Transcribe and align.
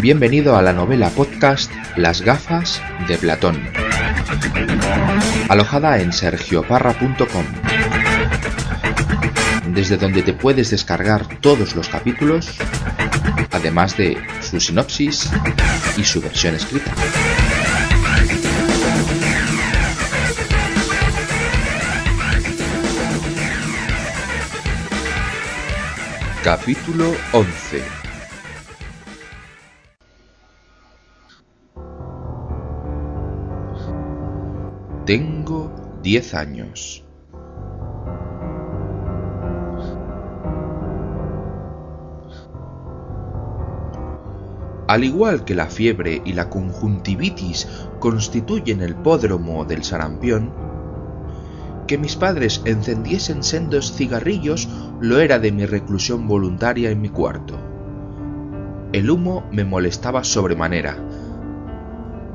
Bienvenido 0.00 0.56
a 0.56 0.62
la 0.62 0.72
novela 0.72 1.10
podcast 1.10 1.70
Las 1.96 2.22
gafas 2.22 2.80
de 3.08 3.18
Platón, 3.18 3.60
alojada 5.48 5.98
en 6.00 6.12
sergioparra.com, 6.12 7.44
desde 9.74 9.96
donde 9.96 10.22
te 10.22 10.32
puedes 10.32 10.70
descargar 10.70 11.40
todos 11.40 11.74
los 11.74 11.88
capítulos, 11.88 12.50
además 13.50 13.96
de 13.96 14.16
su 14.40 14.60
sinopsis 14.60 15.30
y 15.96 16.04
su 16.04 16.20
versión 16.20 16.54
escrita. 16.54 16.92
Capítulo 26.50 27.12
11 27.34 27.82
Tengo 35.04 36.00
10 36.02 36.34
años. 36.34 37.04
Al 44.88 45.04
igual 45.04 45.44
que 45.44 45.54
la 45.54 45.66
fiebre 45.66 46.22
y 46.24 46.32
la 46.32 46.48
conjuntivitis 46.48 47.68
constituyen 47.98 48.80
el 48.80 48.96
pódromo 48.96 49.66
del 49.66 49.84
sarampión, 49.84 50.67
que 51.88 51.98
mis 51.98 52.14
padres 52.14 52.62
encendiesen 52.66 53.42
sendos 53.42 53.92
cigarrillos 53.92 54.68
lo 55.00 55.18
era 55.18 55.40
de 55.40 55.50
mi 55.50 55.66
reclusión 55.66 56.28
voluntaria 56.28 56.90
en 56.90 57.00
mi 57.00 57.08
cuarto. 57.08 57.58
El 58.92 59.10
humo 59.10 59.48
me 59.50 59.64
molestaba 59.64 60.22
sobremanera, 60.22 60.96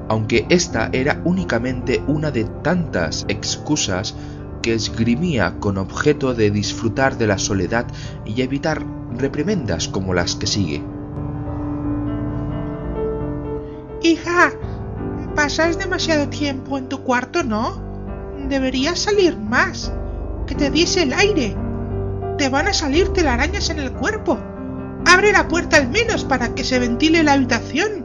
aunque 0.10 0.46
esta 0.50 0.90
era 0.92 1.22
únicamente 1.24 2.04
una 2.08 2.32
de 2.32 2.44
tantas 2.44 3.26
excusas 3.30 4.16
que 4.62 4.74
esgrimía 4.74 5.60
con 5.60 5.78
objeto 5.78 6.34
de 6.34 6.52
disfrutar 6.52 7.18
de 7.18 7.28
la 7.28 7.38
soledad 7.38 7.86
y 8.26 8.42
evitar 8.42 8.84
reprimendas 9.18 9.88
como 9.88 10.14
las 10.14 10.36
que 10.36 10.48
sigue. 10.48 10.84
Hija, 14.02 14.52
pasas 15.36 15.78
demasiado 15.78 16.28
tiempo 16.30 16.78
en 16.78 16.90
tu 16.90 17.04
cuarto, 17.04 17.44
¿no? 17.44 17.93
Deberías 18.50 19.00
salir 19.00 19.38
más. 19.38 19.92
Que 20.48 20.56
te 20.56 20.70
diese 20.70 21.04
el 21.04 21.14
aire. 21.14 21.56
Te 22.38 22.50
van 22.50 22.68
a 22.68 22.74
salir 22.74 23.14
telarañas 23.14 23.70
en 23.70 23.80
el 23.80 23.92
cuerpo. 23.92 24.38
Abre 25.06 25.32
la 25.32 25.48
puerta 25.48 25.78
al 25.78 25.90
menos 25.90 26.24
para 26.24 26.56
que 26.56 26.64
se 26.64 26.80
ventile 26.80 27.24
la 27.24 27.34
habitación. 27.34 28.04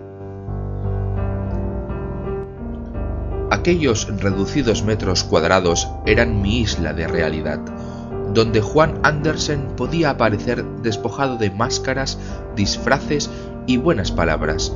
Aquellos 3.51 4.09
reducidos 4.21 4.85
metros 4.85 5.25
cuadrados 5.25 5.89
eran 6.07 6.43
mi 6.43 6.61
isla 6.61 6.93
de 6.93 7.09
realidad, 7.09 7.61
donde 8.35 8.61
Juan 8.61 9.01
Andersen 9.03 9.69
podía 9.77 10.11
aparecer 10.11 10.65
despojado 10.83 11.39
de 11.39 11.51
máscaras, 11.51 12.19
disfraces 12.55 13.31
y 13.67 13.79
buenas 13.79 14.13
palabras. 14.13 14.73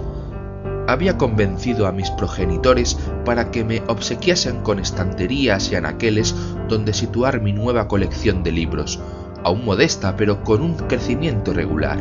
Había 0.93 1.17
convencido 1.17 1.87
a 1.87 1.93
mis 1.93 2.11
progenitores 2.11 2.99
para 3.25 3.51
que 3.51 3.65
me 3.65 3.81
obsequiasen 3.89 4.61
con 4.61 4.79
estanterías 4.79 5.73
y 5.73 5.75
anaqueles 5.75 6.35
donde 6.69 6.93
situar 6.93 7.41
mi 7.41 7.55
nueva 7.55 7.89
colección 7.89 8.43
de 8.43 8.53
libros, 8.53 9.01
aún 9.43 9.65
modesta 9.65 10.17
pero 10.19 10.45
con 10.45 10.61
un 10.61 10.75
crecimiento 10.75 11.55
regular. 11.55 11.99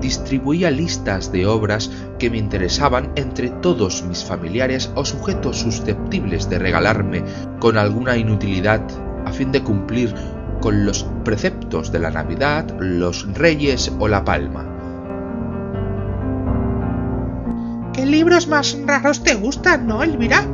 distribuía 0.00 0.70
listas 0.70 1.30
de 1.30 1.46
obras 1.46 1.90
que 2.18 2.28
me 2.28 2.38
interesaban 2.38 3.12
entre 3.16 3.50
todos 3.50 4.02
mis 4.02 4.24
familiares 4.24 4.90
o 4.96 5.04
sujetos 5.04 5.58
susceptibles 5.58 6.50
de 6.50 6.58
regalarme 6.58 7.22
con 7.60 7.76
alguna 7.78 8.16
inutilidad 8.16 8.82
a 9.24 9.32
fin 9.32 9.52
de 9.52 9.62
cumplir 9.62 10.14
con 10.62 10.86
los 10.86 11.04
preceptos 11.24 11.92
de 11.92 11.98
la 11.98 12.10
Navidad, 12.10 12.64
los 12.78 13.30
Reyes 13.34 13.92
o 13.98 14.08
la 14.08 14.24
Palma. 14.24 14.64
¿Qué 17.92 18.06
libros 18.06 18.48
más 18.48 18.78
raros 18.86 19.22
te 19.22 19.34
gustan, 19.34 19.86
no, 19.86 20.02
Elvira? 20.02 20.46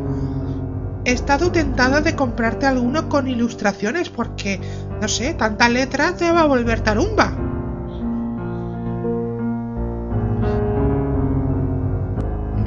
He 1.04 1.12
estado 1.12 1.52
tentada 1.52 2.00
de 2.00 2.16
comprarte 2.16 2.66
alguno 2.66 3.08
con 3.08 3.28
ilustraciones 3.28 4.10
porque, 4.10 4.60
no 5.00 5.06
sé, 5.06 5.34
tanta 5.34 5.68
letra 5.68 6.16
te 6.16 6.32
va 6.32 6.40
a 6.40 6.46
volver 6.46 6.80
tarumba. 6.80 7.48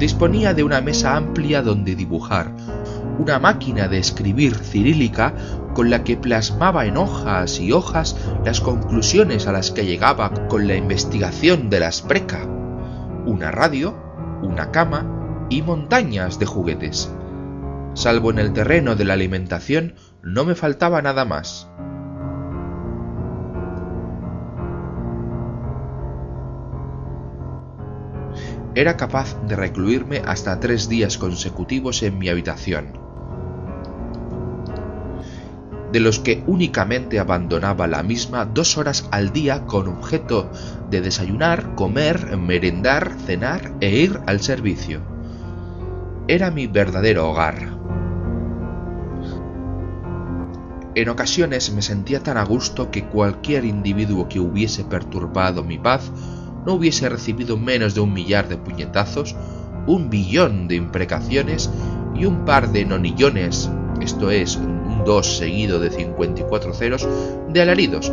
disponía 0.02 0.52
de 0.52 0.64
una 0.64 0.80
mesa 0.80 1.16
amplia 1.16 1.62
donde 1.62 1.94
dibujar, 1.94 2.50
una 3.18 3.38
máquina 3.38 3.88
de 3.88 3.98
escribir 3.98 4.54
cirílica 4.54 5.34
con 5.74 5.90
la 5.90 6.04
que 6.04 6.16
plasmaba 6.16 6.86
en 6.86 6.96
hojas 6.96 7.60
y 7.60 7.72
hojas 7.72 8.16
las 8.44 8.60
conclusiones 8.60 9.46
a 9.46 9.52
las 9.52 9.70
que 9.70 9.86
llegaba 9.86 10.32
con 10.48 10.66
la 10.66 10.76
investigación 10.76 11.70
de 11.70 11.80
la 11.80 11.92
Spreca, 11.92 12.46
una 13.26 13.50
radio, 13.50 13.96
una 14.42 14.70
cama 14.70 15.46
y 15.48 15.62
montañas 15.62 16.38
de 16.38 16.46
juguetes. 16.46 17.10
Salvo 17.94 18.30
en 18.30 18.38
el 18.38 18.52
terreno 18.52 18.96
de 18.96 19.04
la 19.04 19.14
alimentación, 19.14 19.94
no 20.22 20.44
me 20.44 20.54
faltaba 20.54 21.02
nada 21.02 21.24
más. 21.24 21.68
Era 28.74 28.96
capaz 28.96 29.36
de 29.46 29.56
recluirme 29.56 30.22
hasta 30.24 30.58
tres 30.58 30.88
días 30.88 31.18
consecutivos 31.18 32.02
en 32.02 32.18
mi 32.18 32.28
habitación, 32.28 32.92
de 35.92 36.00
los 36.00 36.18
que 36.18 36.42
únicamente 36.46 37.18
abandonaba 37.18 37.86
la 37.86 38.02
misma 38.02 38.46
dos 38.46 38.78
horas 38.78 39.06
al 39.10 39.32
día 39.32 39.66
con 39.66 39.88
objeto 39.88 40.50
de 40.90 41.02
desayunar, 41.02 41.74
comer, 41.74 42.36
merendar, 42.38 43.12
cenar 43.26 43.72
e 43.80 43.90
ir 43.90 44.20
al 44.26 44.40
servicio. 44.40 45.00
Era 46.28 46.50
mi 46.50 46.66
verdadero 46.66 47.28
hogar. 47.28 47.82
En 50.94 51.08
ocasiones 51.08 51.72
me 51.72 51.82
sentía 51.82 52.22
tan 52.22 52.36
a 52.36 52.44
gusto 52.44 52.90
que 52.90 53.04
cualquier 53.04 53.64
individuo 53.64 54.28
que 54.28 54.40
hubiese 54.40 54.84
perturbado 54.84 55.62
mi 55.62 55.78
paz 55.78 56.10
no 56.64 56.74
hubiese 56.74 57.08
recibido 57.08 57.56
menos 57.56 57.94
de 57.94 58.00
un 58.00 58.12
millar 58.12 58.48
de 58.48 58.56
puñetazos, 58.56 59.34
un 59.86 60.10
billón 60.10 60.68
de 60.68 60.76
imprecaciones 60.76 61.70
y 62.14 62.24
un 62.24 62.44
par 62.44 62.70
de 62.70 62.84
nonillones, 62.84 63.70
esto 64.00 64.30
es, 64.30 64.56
un 64.56 65.02
dos 65.04 65.38
seguido 65.38 65.80
de 65.80 65.90
54 65.90 66.74
ceros, 66.74 67.08
de 67.48 67.62
alaridos, 67.62 68.12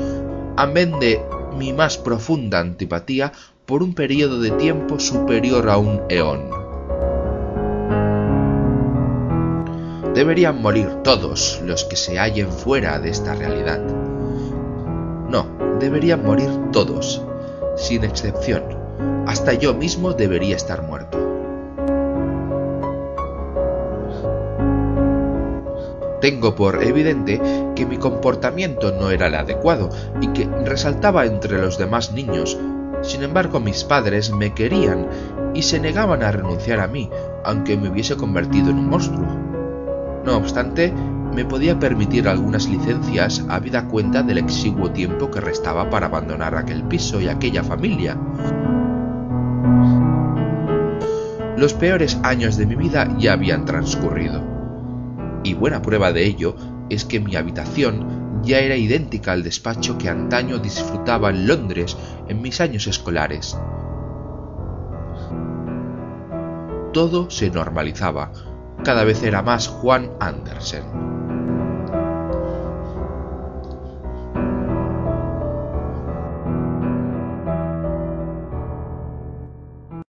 amén 0.57 0.99
de 0.99 1.21
mi 1.57 1.73
más 1.73 1.97
profunda 1.97 2.59
antipatía 2.59 3.31
por 3.65 3.83
un 3.83 3.93
periodo 3.93 4.39
de 4.39 4.51
tiempo 4.51 4.99
superior 4.99 5.69
a 5.69 5.77
un 5.77 6.01
eón. 6.09 6.49
Deberían 10.15 10.61
morir 10.61 10.87
todos 11.03 11.61
los 11.63 11.85
que 11.85 11.95
se 11.95 12.17
hallen 12.17 12.51
fuera 12.51 12.99
de 12.99 13.09
esta 13.09 13.35
realidad. 13.35 13.79
No, 15.29 15.45
deberían 15.79 16.25
morir 16.25 16.49
todos, 16.71 17.21
sin 17.79 18.03
excepción. 18.03 18.63
Hasta 19.25 19.53
yo 19.53 19.73
mismo 19.73 20.13
debería 20.13 20.55
estar 20.55 20.83
muerto. 20.83 21.17
Tengo 26.21 26.53
por 26.55 26.83
evidente 26.83 27.41
que 27.75 27.85
mi 27.85 27.97
comportamiento 27.97 28.91
no 28.91 29.09
era 29.09 29.27
el 29.27 29.35
adecuado 29.35 29.89
y 30.19 30.27
que 30.27 30.45
resaltaba 30.65 31.25
entre 31.25 31.57
los 31.59 31.77
demás 31.77 32.11
niños. 32.11 32.57
Sin 33.01 33.23
embargo, 33.23 33.61
mis 33.61 33.85
padres 33.85 34.29
me 34.29 34.53
querían 34.53 35.07
y 35.53 35.61
se 35.63 35.79
negaban 35.79 36.21
a 36.21 36.31
renunciar 36.31 36.81
a 36.81 36.87
mí, 36.87 37.09
aunque 37.45 37.77
me 37.77 37.89
hubiese 37.89 38.17
convertido 38.17 38.69
en 38.69 38.79
un 38.79 38.89
monstruo. 38.89 39.25
No 40.25 40.35
obstante, 40.35 40.93
me 41.39 41.45
podía 41.45 41.79
permitir 41.79 42.27
algunas 42.27 42.67
licencias 42.67 43.45
habida 43.47 43.87
cuenta 43.87 44.23
del 44.23 44.39
exiguo 44.39 44.91
tiempo 44.91 45.31
que 45.31 45.39
restaba 45.39 45.89
para 45.89 46.07
abandonar 46.07 46.53
aquel 46.53 46.83
piso 46.83 47.21
y 47.21 47.29
aquella 47.29 47.63
familia. 47.63 48.17
Los 51.55 51.73
peores 51.75 52.19
años 52.23 52.57
de 52.57 52.65
mi 52.65 52.75
vida 52.75 53.15
ya 53.17 53.31
habían 53.31 53.63
transcurrido. 53.63 54.43
Y 55.45 55.53
buena 55.53 55.81
prueba 55.81 56.11
de 56.11 56.25
ello 56.25 56.57
es 56.89 57.05
que 57.05 57.21
mi 57.21 57.37
habitación 57.37 58.41
ya 58.43 58.59
era 58.59 58.75
idéntica 58.75 59.31
al 59.31 59.41
despacho 59.41 59.97
que 59.97 60.09
antaño 60.09 60.57
disfrutaba 60.57 61.29
en 61.29 61.47
Londres 61.47 61.95
en 62.27 62.41
mis 62.41 62.59
años 62.59 62.85
escolares. 62.85 63.57
Todo 66.91 67.29
se 67.29 67.49
normalizaba, 67.49 68.33
cada 68.83 69.05
vez 69.05 69.23
era 69.23 69.41
más 69.41 69.69
Juan 69.69 70.11
Andersen. 70.19 71.18